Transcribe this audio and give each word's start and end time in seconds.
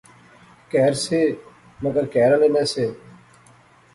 کہھر 0.69 0.93
سے 1.05 1.19
مگر 1.83 2.05
کہھر 2.13 2.33
آلے 2.33 2.47
نہسے 2.55 2.87